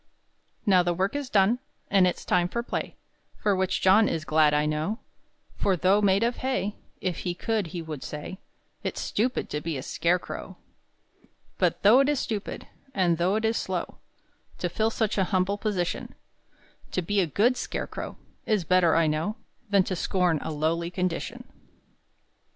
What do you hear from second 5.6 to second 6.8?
though made of hay,